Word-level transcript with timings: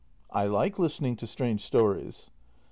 I 0.31 0.45
like 0.47 0.79
listening 0.79 1.15
to 1.17 1.27
strange 1.27 1.63
stories. 1.63 2.31